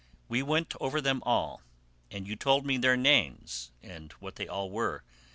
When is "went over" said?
0.41-0.99